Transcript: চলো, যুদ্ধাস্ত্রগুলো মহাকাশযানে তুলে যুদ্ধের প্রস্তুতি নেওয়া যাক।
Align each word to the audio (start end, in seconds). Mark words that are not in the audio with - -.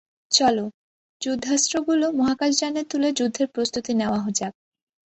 চলো, 0.31 0.65
যুদ্ধাস্ত্রগুলো 1.21 2.05
মহাকাশযানে 2.11 2.81
তুলে 2.91 3.09
যুদ্ধের 3.11 3.47
প্রস্তুতি 3.47 3.91
নেওয়া 3.93 4.19
যাক। 4.19 4.53